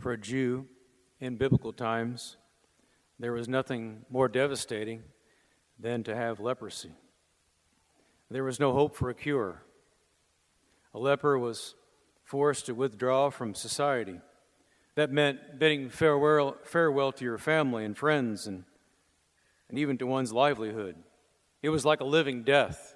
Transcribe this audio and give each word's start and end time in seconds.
For 0.00 0.12
a 0.12 0.18
Jew 0.18 0.66
in 1.20 1.36
biblical 1.36 1.74
times, 1.74 2.38
there 3.18 3.32
was 3.32 3.48
nothing 3.48 4.06
more 4.08 4.28
devastating 4.28 5.02
than 5.78 6.02
to 6.04 6.16
have 6.16 6.40
leprosy. 6.40 6.92
There 8.30 8.42
was 8.42 8.58
no 8.58 8.72
hope 8.72 8.96
for 8.96 9.10
a 9.10 9.14
cure. 9.14 9.60
A 10.94 10.98
leper 10.98 11.38
was 11.38 11.74
forced 12.24 12.64
to 12.66 12.74
withdraw 12.74 13.28
from 13.28 13.54
society. 13.54 14.22
That 14.94 15.12
meant 15.12 15.58
bidding 15.58 15.90
farewell, 15.90 16.56
farewell 16.64 17.12
to 17.12 17.24
your 17.24 17.36
family 17.36 17.84
and 17.84 17.94
friends 17.94 18.46
and, 18.46 18.64
and 19.68 19.78
even 19.78 19.98
to 19.98 20.06
one's 20.06 20.32
livelihood. 20.32 20.96
It 21.62 21.68
was 21.68 21.84
like 21.84 22.00
a 22.00 22.04
living 22.04 22.42
death. 22.42 22.94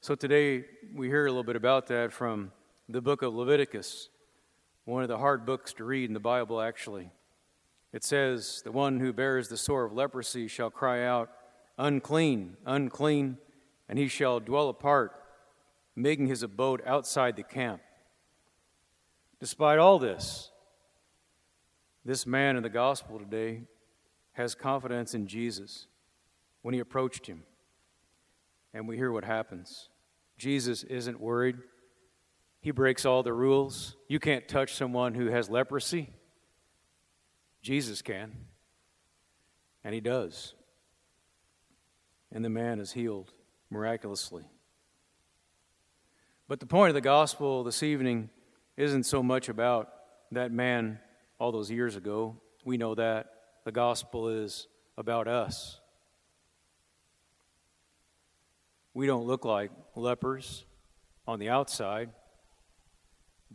So 0.00 0.14
today 0.14 0.64
we 0.94 1.08
hear 1.08 1.26
a 1.26 1.30
little 1.30 1.44
bit 1.44 1.56
about 1.56 1.88
that 1.88 2.14
from 2.14 2.52
the 2.88 3.02
book 3.02 3.20
of 3.20 3.34
Leviticus, 3.34 4.08
one 4.86 5.02
of 5.02 5.08
the 5.08 5.18
hard 5.18 5.44
books 5.44 5.72
to 5.74 5.84
read 5.84 6.08
in 6.08 6.14
the 6.14 6.20
Bible, 6.20 6.60
actually. 6.60 7.10
It 7.92 8.04
says, 8.04 8.62
The 8.64 8.70
one 8.72 9.00
who 9.00 9.12
bears 9.12 9.48
the 9.48 9.56
sore 9.56 9.84
of 9.84 9.92
leprosy 9.92 10.48
shall 10.48 10.70
cry 10.70 11.04
out, 11.04 11.28
Unclean, 11.76 12.56
unclean, 12.64 13.36
and 13.88 13.98
he 13.98 14.08
shall 14.08 14.40
dwell 14.40 14.68
apart, 14.68 15.12
making 15.94 16.28
his 16.28 16.42
abode 16.42 16.82
outside 16.86 17.36
the 17.36 17.42
camp. 17.42 17.82
Despite 19.40 19.78
all 19.78 19.98
this, 19.98 20.50
this 22.04 22.24
man 22.24 22.56
in 22.56 22.62
the 22.62 22.70
gospel 22.70 23.18
today 23.18 23.62
has 24.34 24.54
confidence 24.54 25.14
in 25.14 25.26
Jesus 25.26 25.88
when 26.62 26.74
he 26.74 26.80
approached 26.80 27.26
him. 27.26 27.42
And 28.72 28.86
we 28.86 28.96
hear 28.96 29.10
what 29.10 29.24
happens. 29.24 29.88
Jesus 30.38 30.84
isn't 30.84 31.20
worried. 31.20 31.56
He 32.66 32.72
breaks 32.72 33.06
all 33.06 33.22
the 33.22 33.32
rules. 33.32 33.94
You 34.08 34.18
can't 34.18 34.48
touch 34.48 34.74
someone 34.74 35.14
who 35.14 35.26
has 35.26 35.48
leprosy. 35.48 36.10
Jesus 37.62 38.02
can. 38.02 38.32
And 39.84 39.94
he 39.94 40.00
does. 40.00 40.52
And 42.32 42.44
the 42.44 42.48
man 42.48 42.80
is 42.80 42.90
healed 42.90 43.32
miraculously. 43.70 44.42
But 46.48 46.58
the 46.58 46.66
point 46.66 46.88
of 46.88 46.94
the 46.94 47.00
gospel 47.00 47.62
this 47.62 47.84
evening 47.84 48.30
isn't 48.76 49.04
so 49.04 49.22
much 49.22 49.48
about 49.48 49.88
that 50.32 50.50
man 50.50 50.98
all 51.38 51.52
those 51.52 51.70
years 51.70 51.94
ago. 51.94 52.34
We 52.64 52.78
know 52.78 52.96
that. 52.96 53.26
The 53.64 53.70
gospel 53.70 54.28
is 54.28 54.66
about 54.98 55.28
us. 55.28 55.78
We 58.92 59.06
don't 59.06 59.28
look 59.28 59.44
like 59.44 59.70
lepers 59.94 60.64
on 61.28 61.38
the 61.38 61.50
outside, 61.50 62.10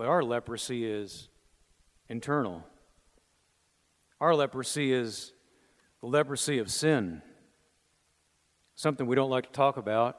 but 0.01 0.07
our 0.07 0.23
leprosy 0.23 0.83
is 0.83 1.29
internal. 2.09 2.65
Our 4.19 4.33
leprosy 4.33 4.91
is 4.91 5.31
the 5.99 6.07
leprosy 6.07 6.57
of 6.57 6.71
sin, 6.71 7.21
something 8.73 9.05
we 9.05 9.15
don't 9.15 9.29
like 9.29 9.45
to 9.45 9.51
talk 9.51 9.77
about. 9.77 10.17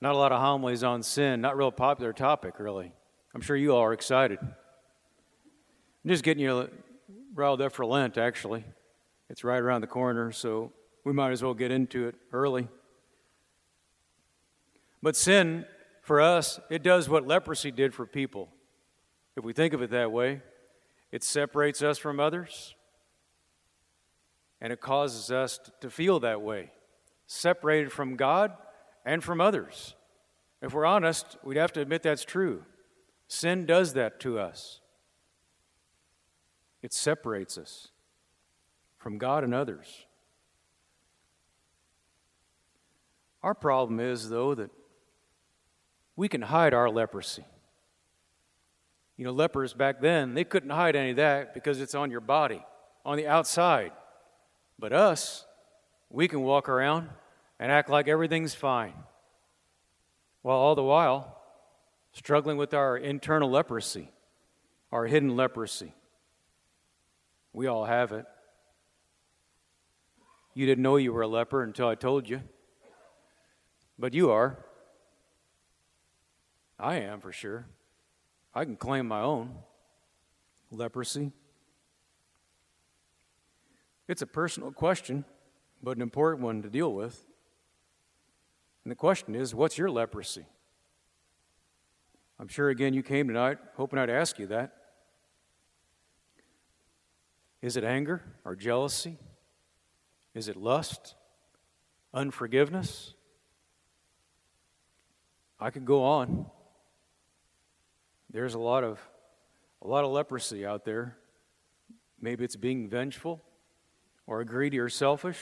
Not 0.00 0.14
a 0.14 0.16
lot 0.16 0.32
of 0.32 0.40
homilies 0.40 0.82
on 0.82 1.02
sin, 1.02 1.42
not 1.42 1.58
real 1.58 1.70
popular 1.70 2.14
topic, 2.14 2.58
really. 2.58 2.90
I'm 3.34 3.42
sure 3.42 3.54
you 3.54 3.72
all 3.74 3.82
are 3.82 3.92
excited. 3.92 4.38
I'm 4.40 4.54
just 6.06 6.24
getting 6.24 6.42
you 6.42 6.70
riled 7.34 7.60
up 7.60 7.72
for 7.72 7.84
Lent, 7.84 8.16
actually. 8.16 8.64
It's 9.28 9.44
right 9.44 9.60
around 9.60 9.82
the 9.82 9.88
corner, 9.88 10.32
so 10.32 10.72
we 11.04 11.12
might 11.12 11.32
as 11.32 11.42
well 11.42 11.52
get 11.52 11.70
into 11.70 12.08
it 12.08 12.14
early. 12.32 12.66
But 15.02 15.16
sin, 15.16 15.66
for 16.00 16.18
us, 16.18 16.58
it 16.70 16.82
does 16.82 17.10
what 17.10 17.26
leprosy 17.26 17.70
did 17.70 17.92
for 17.94 18.06
people. 18.06 18.48
If 19.38 19.44
we 19.44 19.52
think 19.52 19.72
of 19.72 19.82
it 19.82 19.90
that 19.90 20.10
way, 20.10 20.42
it 21.12 21.22
separates 21.22 21.80
us 21.80 21.96
from 21.96 22.18
others, 22.18 22.74
and 24.60 24.72
it 24.72 24.80
causes 24.80 25.30
us 25.30 25.60
to 25.80 25.90
feel 25.90 26.18
that 26.20 26.42
way 26.42 26.72
separated 27.28 27.92
from 27.92 28.16
God 28.16 28.52
and 29.04 29.22
from 29.22 29.40
others. 29.40 29.94
If 30.60 30.74
we're 30.74 30.84
honest, 30.84 31.36
we'd 31.44 31.56
have 31.56 31.72
to 31.74 31.80
admit 31.80 32.02
that's 32.02 32.24
true. 32.24 32.64
Sin 33.28 33.64
does 33.64 33.92
that 33.92 34.18
to 34.20 34.40
us, 34.40 34.80
it 36.82 36.92
separates 36.92 37.56
us 37.56 37.88
from 38.96 39.18
God 39.18 39.44
and 39.44 39.54
others. 39.54 40.04
Our 43.44 43.54
problem 43.54 44.00
is, 44.00 44.30
though, 44.30 44.56
that 44.56 44.70
we 46.16 46.28
can 46.28 46.42
hide 46.42 46.74
our 46.74 46.90
leprosy. 46.90 47.44
You 49.18 49.24
know, 49.24 49.32
lepers 49.32 49.74
back 49.74 50.00
then, 50.00 50.34
they 50.34 50.44
couldn't 50.44 50.70
hide 50.70 50.94
any 50.94 51.10
of 51.10 51.16
that 51.16 51.52
because 51.52 51.80
it's 51.80 51.96
on 51.96 52.10
your 52.10 52.20
body, 52.20 52.64
on 53.04 53.16
the 53.16 53.26
outside. 53.26 53.90
But 54.78 54.92
us, 54.92 55.44
we 56.08 56.28
can 56.28 56.42
walk 56.42 56.68
around 56.68 57.10
and 57.58 57.72
act 57.72 57.90
like 57.90 58.06
everything's 58.06 58.54
fine, 58.54 58.94
while 60.42 60.56
all 60.56 60.76
the 60.76 60.84
while 60.84 61.36
struggling 62.12 62.56
with 62.56 62.72
our 62.72 62.96
internal 62.96 63.50
leprosy, 63.50 64.12
our 64.92 65.06
hidden 65.06 65.36
leprosy. 65.36 65.92
We 67.52 67.66
all 67.66 67.86
have 67.86 68.12
it. 68.12 68.24
You 70.54 70.64
didn't 70.66 70.82
know 70.82 70.96
you 70.96 71.12
were 71.12 71.22
a 71.22 71.28
leper 71.28 71.64
until 71.64 71.88
I 71.88 71.96
told 71.96 72.28
you, 72.28 72.40
but 73.98 74.14
you 74.14 74.30
are. 74.30 74.64
I 76.78 76.96
am 77.00 77.20
for 77.20 77.32
sure. 77.32 77.66
I 78.58 78.64
can 78.64 78.74
claim 78.74 79.06
my 79.06 79.20
own 79.20 79.54
leprosy. 80.72 81.30
It's 84.08 84.20
a 84.20 84.26
personal 84.26 84.72
question, 84.72 85.24
but 85.80 85.94
an 85.96 86.02
important 86.02 86.42
one 86.42 86.62
to 86.62 86.68
deal 86.68 86.92
with. 86.92 87.24
And 88.82 88.90
the 88.90 88.96
question 88.96 89.36
is 89.36 89.54
what's 89.54 89.78
your 89.78 89.88
leprosy? 89.88 90.44
I'm 92.40 92.48
sure, 92.48 92.68
again, 92.68 92.94
you 92.94 93.04
came 93.04 93.28
tonight 93.28 93.58
hoping 93.76 93.96
I'd 93.96 94.10
ask 94.10 94.40
you 94.40 94.48
that. 94.48 94.72
Is 97.62 97.76
it 97.76 97.84
anger 97.84 98.24
or 98.44 98.56
jealousy? 98.56 99.18
Is 100.34 100.48
it 100.48 100.56
lust? 100.56 101.14
Unforgiveness? 102.12 103.14
I 105.60 105.70
could 105.70 105.84
go 105.84 106.02
on. 106.02 106.50
There's 108.30 108.54
a 108.54 108.58
lot 108.58 108.84
of 108.84 109.00
a 109.80 109.86
lot 109.86 110.04
of 110.04 110.10
leprosy 110.10 110.66
out 110.66 110.84
there. 110.84 111.16
Maybe 112.20 112.44
it's 112.44 112.56
being 112.56 112.88
vengeful 112.88 113.42
or 114.26 114.42
greedy 114.44 114.78
or 114.78 114.88
selfish. 114.88 115.38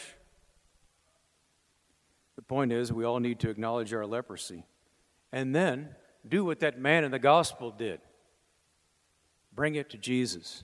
The 2.37 2.43
point 2.43 2.71
is, 2.71 2.93
we 2.93 3.05
all 3.05 3.19
need 3.19 3.41
to 3.41 3.51
acknowledge 3.51 3.95
our 3.95 4.07
leprosy 4.07 4.67
and 5.33 5.55
then 5.55 5.95
do 6.29 6.45
what 6.45 6.61
that 6.61 6.79
man 6.79 7.03
in 7.03 7.11
the 7.11 7.19
gospel 7.19 7.71
did 7.71 8.01
bring 9.57 9.75
it 9.75 9.91
to 9.91 9.97
Jesus. 9.97 10.63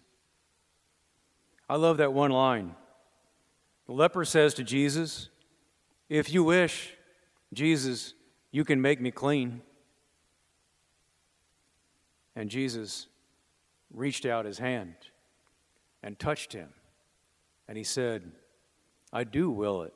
I 1.69 1.77
love 1.77 1.97
that 1.97 2.13
one 2.13 2.31
line. 2.31 2.77
The 3.87 3.93
leper 3.93 4.25
says 4.25 4.55
to 4.55 4.63
Jesus, 4.63 5.31
If 6.09 6.33
you 6.33 6.45
wish, 6.45 6.93
Jesus, 7.55 8.13
you 8.53 8.65
can 8.65 8.81
make 8.81 9.01
me 9.01 9.11
clean. 9.11 9.63
And 12.35 12.51
Jesus 12.51 13.07
reached 13.93 14.25
out 14.25 14.45
his 14.45 14.59
hand 14.59 14.95
and 16.03 16.19
touched 16.19 16.53
him. 16.53 16.71
And 17.69 17.77
he 17.77 17.85
said, 17.85 18.33
I 19.13 19.25
do 19.25 19.51
will 19.51 19.83
it. 19.83 19.95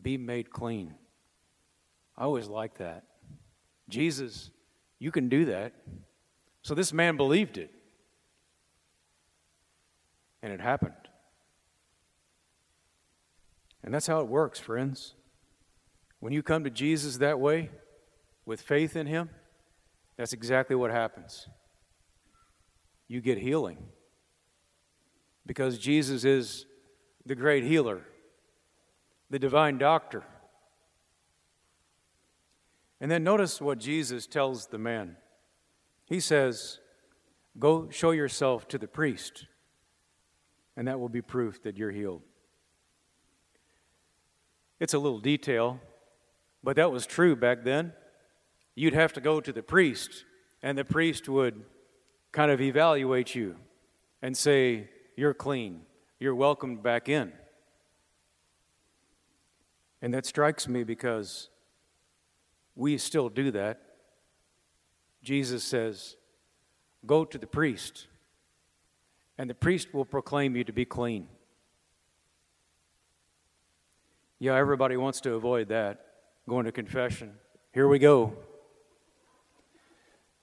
Be 0.00 0.16
made 0.16 0.50
clean. 0.50 0.94
I 2.16 2.24
always 2.24 2.48
like 2.48 2.78
that. 2.78 3.04
Jesus, 3.88 4.50
you 4.98 5.10
can 5.10 5.28
do 5.28 5.46
that. 5.46 5.74
So 6.62 6.74
this 6.74 6.92
man 6.92 7.16
believed 7.16 7.58
it. 7.58 7.70
And 10.42 10.52
it 10.52 10.60
happened. 10.60 10.94
And 13.82 13.92
that's 13.92 14.06
how 14.06 14.20
it 14.20 14.26
works, 14.26 14.58
friends. 14.58 15.14
When 16.18 16.32
you 16.32 16.42
come 16.42 16.64
to 16.64 16.70
Jesus 16.70 17.16
that 17.18 17.40
way, 17.40 17.70
with 18.44 18.60
faith 18.60 18.96
in 18.96 19.06
Him, 19.06 19.30
that's 20.20 20.34
exactly 20.34 20.76
what 20.76 20.90
happens. 20.90 21.48
You 23.08 23.22
get 23.22 23.38
healing. 23.38 23.78
Because 25.46 25.78
Jesus 25.78 26.26
is 26.26 26.66
the 27.24 27.34
great 27.34 27.64
healer, 27.64 28.02
the 29.30 29.38
divine 29.38 29.78
doctor. 29.78 30.22
And 33.00 33.10
then 33.10 33.24
notice 33.24 33.62
what 33.62 33.78
Jesus 33.78 34.26
tells 34.26 34.66
the 34.66 34.76
man. 34.76 35.16
He 36.04 36.20
says, 36.20 36.80
Go 37.58 37.88
show 37.88 38.10
yourself 38.10 38.68
to 38.68 38.76
the 38.76 38.86
priest, 38.86 39.46
and 40.76 40.86
that 40.86 41.00
will 41.00 41.08
be 41.08 41.22
proof 41.22 41.62
that 41.62 41.78
you're 41.78 41.92
healed. 41.92 42.20
It's 44.78 44.92
a 44.92 44.98
little 44.98 45.18
detail, 45.18 45.80
but 46.62 46.76
that 46.76 46.92
was 46.92 47.06
true 47.06 47.34
back 47.34 47.64
then 47.64 47.94
you'd 48.74 48.94
have 48.94 49.12
to 49.14 49.20
go 49.20 49.40
to 49.40 49.52
the 49.52 49.62
priest, 49.62 50.24
and 50.62 50.76
the 50.76 50.84
priest 50.84 51.28
would 51.28 51.64
kind 52.32 52.50
of 52.50 52.60
evaluate 52.60 53.34
you. 53.34 53.56
and 54.22 54.36
say, 54.36 54.88
You're 55.16 55.34
clean. 55.34 55.82
You're 56.18 56.34
welcomed 56.34 56.82
back 56.82 57.08
in. 57.08 57.32
And 60.02 60.12
that 60.14 60.26
strikes 60.26 60.68
me 60.68 60.84
because 60.84 61.48
we 62.74 62.98
still 62.98 63.28
do 63.28 63.50
that. 63.50 63.80
Jesus 65.22 65.64
says, 65.64 66.16
Go 67.06 67.24
to 67.24 67.38
the 67.38 67.46
priest, 67.46 68.06
and 69.38 69.48
the 69.48 69.54
priest 69.54 69.94
will 69.94 70.04
proclaim 70.04 70.54
you 70.54 70.64
to 70.64 70.72
be 70.72 70.84
clean. 70.84 71.28
Yeah, 74.38 74.54
everybody 74.54 74.96
wants 74.96 75.20
to 75.22 75.34
avoid 75.34 75.68
that, 75.68 76.04
going 76.48 76.64
to 76.64 76.72
confession. 76.72 77.34
Here 77.72 77.88
we 77.88 77.98
go. 77.98 78.34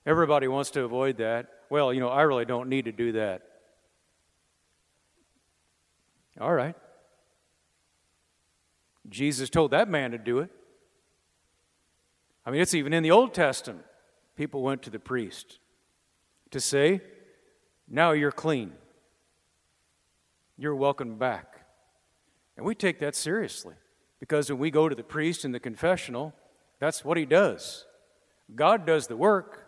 Everybody 0.08 0.48
wants 0.48 0.72
to 0.72 0.84
avoid 0.86 1.18
that. 1.18 1.48
Well, 1.70 1.94
you 1.94 2.00
know, 2.00 2.08
I 2.08 2.22
really 2.22 2.46
don't 2.46 2.70
need 2.70 2.86
to 2.86 2.94
do 2.94 3.12
that. 3.12 3.42
All 6.40 6.54
right. 6.54 6.76
Jesus 9.10 9.50
told 9.50 9.72
that 9.72 9.90
man 9.90 10.12
to 10.12 10.18
do 10.18 10.40
it. 10.40 10.50
I 12.46 12.52
mean, 12.52 12.62
it's 12.62 12.74
even 12.74 12.94
in 12.94 13.04
the 13.04 13.12
Old 13.12 13.34
Testament. 13.34 13.84
People 14.38 14.62
went 14.62 14.82
to 14.84 14.90
the 14.90 15.00
priest 15.00 15.60
to 16.52 16.62
say, 16.62 17.02
Now 17.90 18.12
you're 18.12 18.32
clean. 18.32 18.72
You're 20.58 20.76
welcome 20.76 21.18
back. 21.18 21.66
And 22.56 22.66
we 22.66 22.76
take 22.76 23.00
that 23.00 23.14
seriously 23.14 23.76
because 24.22 24.50
when 24.50 24.60
we 24.60 24.72
go 24.72 24.88
to 24.88 24.96
the 24.96 25.04
priest 25.04 25.44
in 25.44 25.52
the 25.52 25.60
confessional, 25.60 26.34
that's 26.80 27.04
what 27.04 27.18
he 27.18 27.26
does. 27.26 27.86
God 28.56 28.86
does 28.86 29.08
the 29.08 29.18
work, 29.18 29.67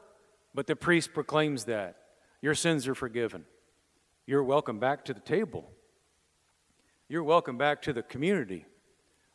but 0.54 0.68
the 0.68 0.76
priest 0.76 1.14
proclaims 1.14 1.66
that. 1.66 1.96
Your 2.42 2.56
sins 2.56 2.88
are 2.88 2.96
forgiven. 2.96 3.46
You're 4.26 4.44
welcome 4.44 4.80
back 4.80 5.06
to 5.06 5.14
the 5.14 5.20
table. 5.20 5.70
You're 7.08 7.24
welcome 7.24 7.58
back 7.58 7.82
to 7.84 7.94
the 7.94 8.04
community. 8.04 8.66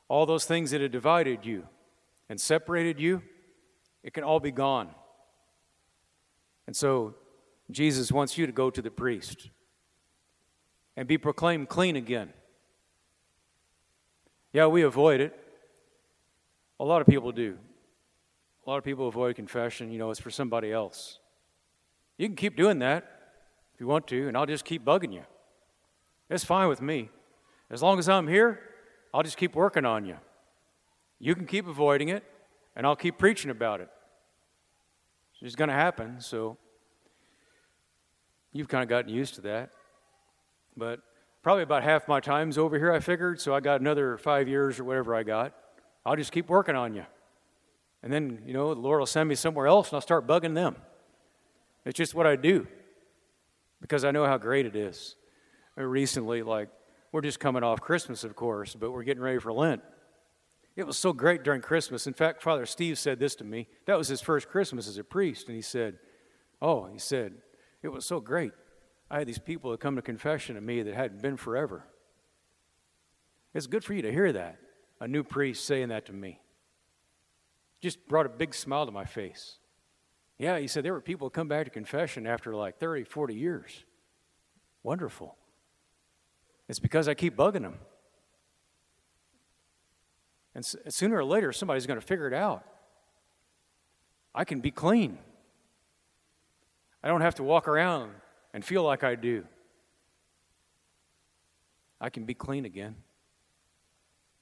All 0.09 0.27
those 0.27 0.45
things 0.45 0.71
that 0.71 0.81
had 0.81 0.93
divided 0.93 1.45
you 1.45 1.67
and 2.29 2.41
separated 2.41 3.01
you, 3.01 3.23
it 4.03 4.15
can 4.15 4.25
all 4.25 4.41
be 4.41 4.51
gone. 4.51 4.89
And 6.67 6.75
so 6.75 7.15
Jesus 7.71 8.13
wants 8.13 8.39
you 8.39 8.47
to 8.47 8.53
go 8.53 8.71
to 8.71 8.81
the 8.81 8.91
priest 8.91 9.51
and 10.97 11.09
be 11.09 11.19
proclaimed 11.19 11.69
clean 11.69 11.97
again. 11.97 12.33
Yeah, 14.53 14.69
we 14.69 14.83
avoid 14.83 15.21
it. 15.21 15.39
A 16.79 16.85
lot 16.85 17.01
of 17.01 17.07
people 17.07 17.33
do. 17.33 17.59
A 18.67 18.71
lot 18.71 18.79
of 18.79 18.85
people 18.85 19.09
avoid 19.09 19.37
confession, 19.37 19.93
you 19.93 19.99
know, 19.99 20.11
it's 20.11 20.21
for 20.21 20.31
somebody 20.31 20.73
else. 20.73 21.19
You 22.17 22.27
can 22.29 22.37
keep 22.37 22.57
doing 22.57 22.79
that 22.79 23.05
if 23.75 23.81
you 23.81 23.87
want 23.87 24.07
to, 24.09 24.29
and 24.29 24.37
I'll 24.37 24.47
just 24.47 24.65
keep 24.65 24.85
bugging 24.85 25.13
you. 25.13 25.25
It's 26.31 26.45
fine 26.45 26.69
with 26.69 26.81
me. 26.81 27.11
As 27.71 27.83
long 27.83 27.99
as 27.99 28.09
I'm 28.09 28.27
here, 28.27 28.61
I'll 29.13 29.23
just 29.23 29.37
keep 29.37 29.55
working 29.55 29.85
on 29.85 30.07
you. 30.07 30.17
You 31.19 31.35
can 31.35 31.47
keep 31.47 31.67
avoiding 31.67 32.09
it, 32.09 32.25
and 32.75 32.87
I'll 32.87 32.97
keep 32.97 33.19
preaching 33.19 33.51
about 33.51 33.81
it. 33.81 33.89
It's 35.43 35.55
going 35.55 35.69
to 35.69 35.75
happen, 35.75 36.21
so 36.21 36.57
you've 38.53 38.69
kind 38.69 38.83
of 38.83 38.89
gotten 38.89 39.11
used 39.11 39.35
to 39.35 39.43
that. 39.43 39.71
But 40.75 41.01
probably 41.43 41.65
about 41.65 41.83
half 41.83 42.09
my 42.09 42.21
time's 42.21 42.57
over 42.57 42.79
here, 42.79 42.93
I 42.93 43.01
figured, 43.01 43.41
so 43.41 43.55
I 43.55 43.61
got 43.61 43.83
another 43.83 44.17
five 44.17 44.49
years 44.49 44.81
or 44.81 44.85
whatever 44.85 45.15
I 45.15 45.23
got. 45.23 45.55
I'll 46.07 46.17
just 46.17 46.33
keep 46.33 46.49
working 46.49 46.77
on 46.77 46.95
you. 46.95 47.05
And 48.05 48.13
then, 48.13 48.43
you 48.47 48.53
know, 48.53 48.75
the 48.75 48.81
Lord 48.81 49.01
will 49.01 49.07
send 49.07 49.31
me 49.31 49.35
somewhere 49.35 49.67
else 49.67 49.89
and 49.89 49.95
I'll 49.95 50.03
start 50.03 50.27
bugging 50.27 50.55
them. 50.55 50.77
It's 51.87 51.97
just 51.97 52.15
what 52.15 52.27
I 52.27 52.37
do 52.37 52.69
because 53.81 54.05
I 54.05 54.11
know 54.11 54.27
how 54.27 54.37
great 54.37 54.67
it 54.67 54.77
is. 54.77 55.17
Recently, 55.75 56.43
like 56.43 56.69
we're 57.13 57.23
just 57.23 57.41
coming 57.41 57.63
off 57.63 57.81
Christmas, 57.81 58.23
of 58.23 58.37
course, 58.37 58.75
but 58.75 58.93
we're 58.93 59.05
getting 59.05 59.23
ready 59.23 59.39
for 59.39 59.55
Lent. 59.55 59.81
It 60.77 60.87
was 60.87 60.99
so 60.99 61.15
great 61.15 61.45
during 61.45 61.63
Christmas. 61.63 62.07
In 62.07 62.13
fact, 62.13 62.43
Father 62.43 62.67
Steve 62.67 62.99
said 62.99 63.19
this 63.19 63.35
to 63.37 63.45
me. 63.45 63.69
That 63.87 63.97
was 63.97 64.09
his 64.09 64.21
first 64.21 64.51
Christmas 64.51 64.87
as 64.87 64.99
a 64.99 65.05
priest. 65.05 65.47
And 65.47 65.57
he 65.57 65.63
said, 65.63 65.99
Oh, 66.61 66.85
he 66.85 66.99
said, 66.99 67.33
it 67.83 67.89
was 67.89 68.05
so 68.05 68.21
great. 68.21 68.53
I 69.11 69.19
had 69.19 69.27
these 69.27 69.39
people 69.39 69.71
that 69.71 69.81
come 69.81 69.97
to 69.97 70.03
confession 70.03 70.57
to 70.57 70.61
me 70.61 70.83
that 70.83 70.95
hadn't 70.95 71.23
been 71.23 71.39
forever. 71.39 71.87
It's 73.55 73.67
good 73.67 73.85
for 73.85 73.95
you 73.95 74.03
to 74.03 74.13
hear 74.13 74.31
that. 74.33 74.59
A 75.01 75.09
new 75.09 75.23
priest 75.23 75.65
saying 75.65 75.89
that 75.89 76.07
to 76.07 76.13
me. 76.13 76.41
Just 77.85 78.09
brought 78.09 78.25
a 78.25 78.31
big 78.31 78.55
smile 78.55 78.87
to 78.87 78.93
my 78.93 79.05
face. 79.05 79.59
Yeah, 80.39 80.59
he 80.59 80.69
said 80.69 80.87
there 80.87 80.95
were 80.95 81.03
people 81.03 81.29
come 81.29 81.49
back 81.49 81.67
to 81.67 81.71
confession 81.71 82.27
after 82.27 82.55
like 82.55 82.79
30, 82.79 83.05
40 83.05 83.35
years. 83.35 83.85
Wonderful. 84.83 85.37
It's 86.67 86.79
because 86.79 87.09
I 87.09 87.13
keep 87.13 87.37
bugging 87.37 87.61
them. 87.61 87.75
And 90.55 90.65
sooner 90.65 91.19
or 91.19 91.25
later, 91.27 91.53
somebody's 91.53 91.85
going 91.85 92.01
to 92.01 92.07
figure 92.07 92.27
it 92.27 92.33
out. 92.33 92.65
I 94.35 94.47
can 94.47 94.61
be 94.61 94.71
clean. 94.71 95.19
I 97.03 97.09
don't 97.09 97.21
have 97.21 97.35
to 97.35 97.43
walk 97.43 97.69
around 97.69 98.13
and 98.55 98.65
feel 98.65 98.83
like 98.83 99.05
I 99.05 99.15
do. 99.15 99.45
I 102.01 102.09
can 102.09 102.25
be 102.25 102.33
clean 102.33 102.65
again. 102.65 102.97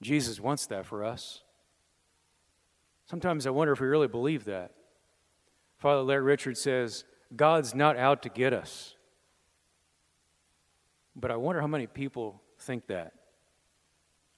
Jesus 0.01 0.39
wants 0.39 0.67
that 0.67 0.87
for 0.87 1.03
us. 1.05 1.43
Sometimes 3.13 3.47
I 3.47 3.51
wonder 3.51 3.75
if 3.75 3.81
we 3.81 3.89
really 3.89 4.09
believe 4.09 4.47
that. 4.47 4.73
Father 5.77 6.01
Larry 6.01 6.23
Richards 6.23 6.59
says, 6.59 7.05
God's 7.37 7.75
not 7.75 7.99
out 7.99 8.23
to 8.23 8.31
get 8.31 8.55
us. 8.55 8.95
But 11.15 11.31
I 11.31 11.37
wonder 11.37 11.61
how 11.61 11.67
many 11.67 11.87
people 11.87 12.41
think 12.59 12.87
that. 12.87 13.13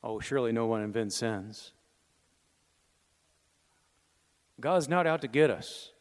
Oh, 0.02 0.18
surely 0.18 0.50
no 0.50 0.66
one 0.66 0.82
in 0.82 0.90
Vincennes. 0.90 1.72
God's 4.60 4.88
not 4.88 5.06
out 5.06 5.20
to 5.20 5.28
get 5.28 5.52
us. 5.52 5.92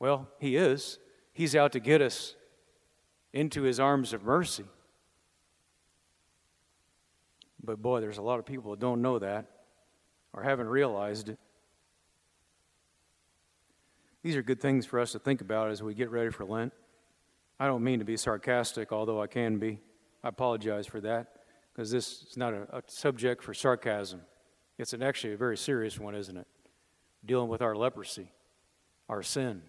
Well, 0.00 0.26
He 0.40 0.56
is. 0.56 0.98
He's 1.32 1.54
out 1.54 1.70
to 1.74 1.78
get 1.78 2.02
us 2.02 2.34
into 3.32 3.62
His 3.62 3.78
arms 3.78 4.12
of 4.12 4.24
mercy. 4.24 4.64
But 7.62 7.80
boy, 7.80 8.00
there's 8.00 8.18
a 8.18 8.22
lot 8.22 8.40
of 8.40 8.46
people 8.46 8.72
that 8.72 8.80
don't 8.80 9.00
know 9.00 9.20
that 9.20 9.53
or 10.34 10.42
haven't 10.42 10.68
realized 10.68 11.30
it. 11.30 11.38
These 14.22 14.36
are 14.36 14.42
good 14.42 14.60
things 14.60 14.84
for 14.84 14.98
us 14.98 15.12
to 15.12 15.18
think 15.18 15.40
about 15.40 15.70
as 15.70 15.82
we 15.82 15.94
get 15.94 16.10
ready 16.10 16.30
for 16.30 16.44
Lent. 16.44 16.72
I 17.60 17.66
don't 17.66 17.84
mean 17.84 18.00
to 18.00 18.04
be 18.04 18.16
sarcastic, 18.16 18.92
although 18.92 19.22
I 19.22 19.26
can 19.26 19.58
be. 19.58 19.80
I 20.22 20.28
apologize 20.28 20.86
for 20.86 21.00
that 21.02 21.28
because 21.72 21.90
this 21.90 22.22
is 22.22 22.36
not 22.36 22.54
a, 22.54 22.78
a, 22.78 22.82
subject 22.86 23.44
for 23.44 23.54
sarcasm. 23.54 24.22
It's 24.78 24.92
an, 24.92 25.02
actually 25.02 25.34
a 25.34 25.36
very 25.36 25.56
serious 25.56 26.00
one, 26.00 26.14
isn't 26.14 26.36
it? 26.36 26.46
Dealing 27.24 27.48
with 27.48 27.62
our 27.62 27.76
leprosy, 27.76 28.32
our 29.08 29.22
sin, 29.22 29.62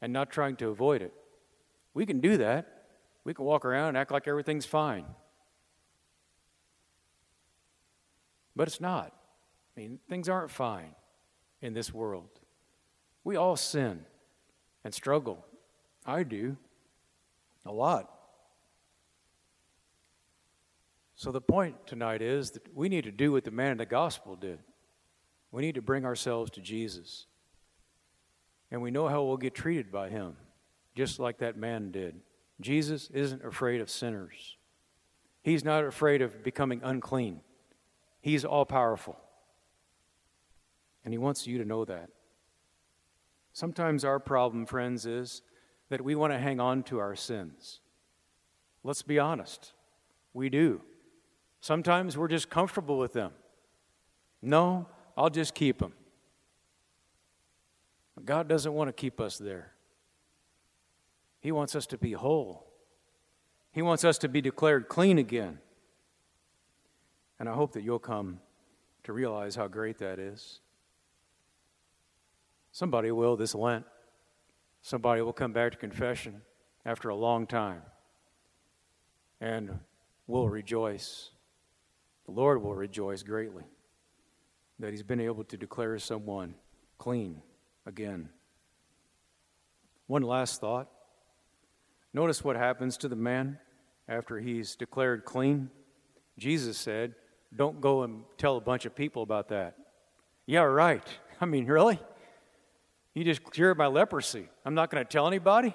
and 0.00 0.12
not 0.12 0.30
trying 0.30 0.56
to 0.56 0.68
avoid 0.68 1.02
it. 1.02 1.12
We 1.94 2.06
can 2.06 2.20
do 2.20 2.38
that. 2.38 2.84
We 3.24 3.34
can 3.34 3.44
walk 3.44 3.64
around 3.64 3.88
and 3.88 3.96
act 3.96 4.10
like 4.10 4.26
everything's 4.26 4.66
fine. 4.66 5.04
But 8.54 8.68
it's 8.68 8.80
not. 8.80 9.12
I 9.76 9.80
mean, 9.80 9.98
things 10.08 10.28
aren't 10.28 10.50
fine 10.50 10.94
in 11.60 11.72
this 11.72 11.92
world. 11.92 12.28
We 13.24 13.36
all 13.36 13.56
sin 13.56 14.04
and 14.84 14.92
struggle 14.92 15.44
I 16.04 16.22
do. 16.22 16.56
A 17.64 17.72
lot. 17.72 18.10
So 21.14 21.30
the 21.30 21.40
point 21.40 21.86
tonight 21.86 22.20
is 22.20 22.50
that 22.52 22.74
we 22.74 22.88
need 22.88 23.04
to 23.04 23.12
do 23.12 23.30
what 23.30 23.44
the 23.44 23.52
man 23.52 23.72
in 23.72 23.78
the 23.78 23.86
gospel 23.86 24.34
did. 24.34 24.58
We 25.52 25.62
need 25.62 25.76
to 25.76 25.82
bring 25.82 26.04
ourselves 26.04 26.50
to 26.52 26.60
Jesus. 26.60 27.26
And 28.72 28.82
we 28.82 28.90
know 28.90 29.06
how 29.06 29.22
we'll 29.22 29.36
get 29.36 29.54
treated 29.54 29.92
by 29.92 30.08
him, 30.08 30.36
just 30.96 31.20
like 31.20 31.38
that 31.38 31.56
man 31.56 31.92
did. 31.92 32.16
Jesus 32.60 33.08
isn't 33.12 33.44
afraid 33.44 33.80
of 33.80 33.90
sinners. 33.90 34.56
He's 35.42 35.64
not 35.64 35.84
afraid 35.84 36.22
of 36.22 36.42
becoming 36.42 36.80
unclean. 36.82 37.40
He's 38.22 38.44
all 38.44 38.64
powerful. 38.64 39.18
And 41.04 41.12
he 41.12 41.18
wants 41.18 41.46
you 41.46 41.58
to 41.58 41.64
know 41.64 41.84
that. 41.84 42.08
Sometimes 43.52 44.04
our 44.04 44.18
problem, 44.18 44.64
friends, 44.64 45.04
is 45.04 45.42
that 45.90 46.00
we 46.00 46.14
want 46.14 46.32
to 46.32 46.38
hang 46.38 46.60
on 46.60 46.84
to 46.84 46.98
our 46.98 47.14
sins. 47.14 47.80
Let's 48.82 49.02
be 49.02 49.18
honest. 49.18 49.72
We 50.32 50.48
do. 50.48 50.80
Sometimes 51.60 52.16
we're 52.16 52.28
just 52.28 52.48
comfortable 52.48 52.96
with 52.96 53.12
them. 53.12 53.32
No, 54.40 54.86
I'll 55.16 55.30
just 55.30 55.54
keep 55.54 55.78
them. 55.78 55.92
God 58.24 58.48
doesn't 58.48 58.72
want 58.72 58.88
to 58.88 58.92
keep 58.92 59.20
us 59.20 59.36
there. 59.36 59.72
He 61.40 61.50
wants 61.50 61.74
us 61.74 61.86
to 61.86 61.98
be 61.98 62.12
whole. 62.12 62.66
He 63.72 63.82
wants 63.82 64.04
us 64.04 64.18
to 64.18 64.28
be 64.28 64.40
declared 64.40 64.88
clean 64.88 65.18
again. 65.18 65.58
And 67.42 67.48
I 67.48 67.54
hope 67.54 67.72
that 67.72 67.82
you'll 67.82 67.98
come 67.98 68.38
to 69.02 69.12
realize 69.12 69.56
how 69.56 69.66
great 69.66 69.98
that 69.98 70.20
is. 70.20 70.60
Somebody 72.70 73.10
will 73.10 73.34
this 73.34 73.52
Lent. 73.52 73.84
Somebody 74.80 75.22
will 75.22 75.32
come 75.32 75.52
back 75.52 75.72
to 75.72 75.76
confession 75.76 76.42
after 76.86 77.08
a 77.08 77.16
long 77.16 77.48
time 77.48 77.82
and 79.40 79.80
will 80.28 80.48
rejoice. 80.48 81.30
The 82.26 82.30
Lord 82.30 82.62
will 82.62 82.76
rejoice 82.76 83.24
greatly 83.24 83.64
that 84.78 84.92
He's 84.92 85.02
been 85.02 85.18
able 85.18 85.42
to 85.42 85.56
declare 85.56 85.98
someone 85.98 86.54
clean 86.96 87.42
again. 87.84 88.28
One 90.06 90.22
last 90.22 90.60
thought. 90.60 90.88
Notice 92.14 92.44
what 92.44 92.54
happens 92.54 92.96
to 92.98 93.08
the 93.08 93.16
man 93.16 93.58
after 94.08 94.38
he's 94.38 94.76
declared 94.76 95.24
clean. 95.24 95.70
Jesus 96.38 96.78
said, 96.78 97.16
Don't 97.54 97.80
go 97.80 98.02
and 98.02 98.22
tell 98.38 98.56
a 98.56 98.60
bunch 98.60 98.86
of 98.86 98.94
people 98.94 99.22
about 99.22 99.48
that. 99.48 99.76
Yeah, 100.46 100.62
right. 100.62 101.06
I 101.40 101.44
mean, 101.44 101.66
really? 101.66 102.00
You 103.14 103.24
just 103.24 103.42
cured 103.50 103.76
my 103.76 103.86
leprosy. 103.86 104.48
I'm 104.64 104.74
not 104.74 104.90
going 104.90 105.04
to 105.04 105.08
tell 105.08 105.26
anybody? 105.26 105.74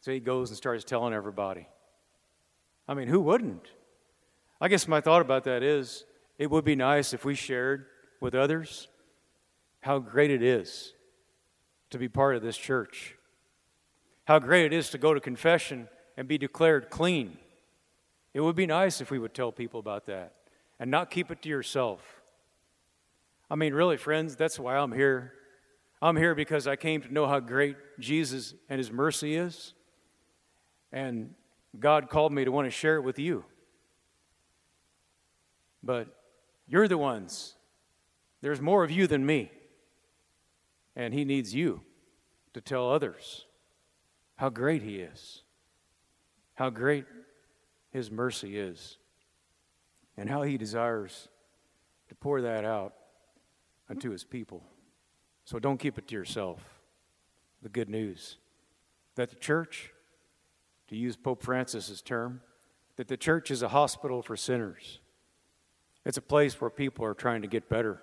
So 0.00 0.12
he 0.12 0.20
goes 0.20 0.50
and 0.50 0.56
starts 0.56 0.84
telling 0.84 1.14
everybody. 1.14 1.66
I 2.86 2.94
mean, 2.94 3.08
who 3.08 3.20
wouldn't? 3.20 3.66
I 4.60 4.68
guess 4.68 4.86
my 4.86 5.00
thought 5.00 5.22
about 5.22 5.44
that 5.44 5.62
is 5.62 6.04
it 6.38 6.50
would 6.50 6.64
be 6.64 6.76
nice 6.76 7.14
if 7.14 7.24
we 7.24 7.34
shared 7.34 7.86
with 8.20 8.34
others 8.34 8.88
how 9.80 9.98
great 9.98 10.30
it 10.30 10.42
is 10.42 10.92
to 11.90 11.98
be 11.98 12.08
part 12.08 12.36
of 12.36 12.42
this 12.42 12.56
church, 12.56 13.16
how 14.24 14.38
great 14.38 14.66
it 14.66 14.72
is 14.72 14.90
to 14.90 14.98
go 14.98 15.14
to 15.14 15.20
confession 15.20 15.88
and 16.16 16.26
be 16.26 16.38
declared 16.38 16.90
clean. 16.90 17.38
It 18.34 18.40
would 18.40 18.56
be 18.56 18.66
nice 18.66 19.00
if 19.00 19.12
we 19.12 19.18
would 19.18 19.32
tell 19.32 19.52
people 19.52 19.78
about 19.78 20.06
that 20.06 20.34
and 20.80 20.90
not 20.90 21.10
keep 21.10 21.30
it 21.30 21.40
to 21.42 21.48
yourself. 21.48 22.20
I 23.48 23.54
mean, 23.54 23.72
really, 23.72 23.96
friends, 23.96 24.34
that's 24.34 24.58
why 24.58 24.76
I'm 24.76 24.92
here. 24.92 25.32
I'm 26.02 26.16
here 26.16 26.34
because 26.34 26.66
I 26.66 26.74
came 26.74 27.00
to 27.02 27.14
know 27.14 27.26
how 27.26 27.38
great 27.38 27.76
Jesus 28.00 28.54
and 28.68 28.78
His 28.78 28.90
mercy 28.90 29.36
is. 29.36 29.72
And 30.92 31.34
God 31.78 32.10
called 32.10 32.32
me 32.32 32.44
to 32.44 32.50
want 32.50 32.66
to 32.66 32.70
share 32.70 32.96
it 32.96 33.02
with 33.02 33.18
you. 33.18 33.44
But 35.82 36.08
you're 36.66 36.88
the 36.88 36.98
ones. 36.98 37.54
There's 38.40 38.60
more 38.60 38.82
of 38.82 38.90
you 38.90 39.06
than 39.06 39.24
me. 39.24 39.52
And 40.96 41.14
He 41.14 41.24
needs 41.24 41.54
you 41.54 41.82
to 42.52 42.60
tell 42.60 42.90
others 42.90 43.46
how 44.36 44.48
great 44.50 44.82
He 44.82 44.96
is, 44.96 45.42
how 46.54 46.70
great 46.70 47.04
His 47.94 48.10
mercy 48.10 48.58
is, 48.58 48.98
and 50.16 50.28
how 50.28 50.42
He 50.42 50.58
desires 50.58 51.28
to 52.08 52.14
pour 52.16 52.42
that 52.42 52.64
out 52.64 52.92
unto 53.88 54.10
His 54.10 54.24
people. 54.24 54.64
So 55.44 55.60
don't 55.60 55.78
keep 55.78 55.96
it 55.96 56.08
to 56.08 56.14
yourself. 56.14 56.60
The 57.62 57.68
good 57.70 57.88
news 57.88 58.36
that 59.14 59.30
the 59.30 59.36
church, 59.36 59.92
to 60.88 60.96
use 60.96 61.16
Pope 61.16 61.40
Francis's 61.40 62.02
term, 62.02 62.40
that 62.96 63.06
the 63.06 63.16
church 63.16 63.52
is 63.52 63.62
a 63.62 63.68
hospital 63.68 64.22
for 64.22 64.36
sinners. 64.36 64.98
It's 66.04 66.18
a 66.18 66.22
place 66.22 66.60
where 66.60 66.70
people 66.70 67.04
are 67.04 67.14
trying 67.14 67.42
to 67.42 67.48
get 67.48 67.68
better, 67.68 68.02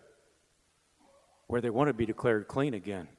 where 1.47 1.59
they 1.59 1.69
want 1.69 1.89
to 1.89 1.93
be 1.93 2.05
declared 2.05 2.47
clean 2.47 2.73
again. 2.73 3.09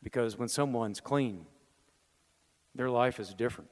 Because 0.00 0.38
when 0.38 0.48
someone's 0.48 1.00
clean, 1.00 1.44
their 2.72 2.88
life 2.88 3.18
is 3.18 3.34
different. 3.34 3.68